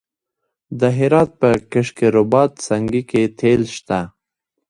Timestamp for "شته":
3.75-3.99